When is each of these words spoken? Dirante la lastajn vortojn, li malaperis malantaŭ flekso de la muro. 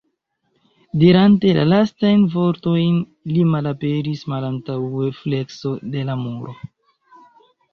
Dirante 1.01 1.51
la 1.57 1.65
lastajn 1.73 2.23
vortojn, 2.35 2.97
li 3.35 3.45
malaperis 3.51 4.25
malantaŭ 4.35 4.79
flekso 5.21 5.75
de 5.97 6.07
la 6.09 6.17
muro. 6.27 6.57